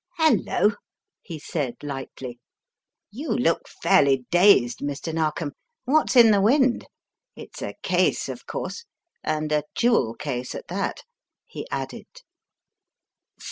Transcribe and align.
"Hello," 0.17 0.71
he 1.21 1.37
said 1.37 1.75
lightly, 1.83 2.39
"you 3.11 3.29
look 3.29 3.67
fairly 3.69 4.25
dazed, 4.31 4.79
Mr. 4.79 5.13
Narkom. 5.13 5.51
What's 5.85 6.15
in 6.15 6.31
the 6.31 6.41
wind? 6.41 6.87
It's 7.35 7.61
a 7.61 7.75
case, 7.83 8.27
of 8.27 8.47
course. 8.47 8.85
And 9.23 9.51
a 9.51 9.61
jewel 9.75 10.15
case 10.15 10.55
at 10.55 10.69
that," 10.69 11.03
he 11.45 11.67
added. 11.69 12.07